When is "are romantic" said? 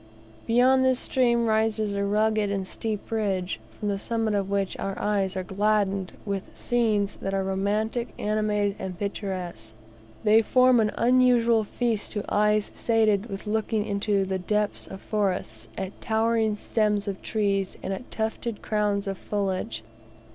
7.35-8.07